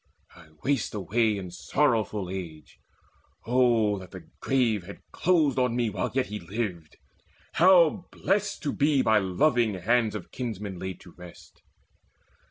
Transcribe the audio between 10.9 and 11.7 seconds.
to rest!